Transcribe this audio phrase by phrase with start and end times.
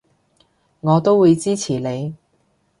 [0.79, 2.15] 我都會支持你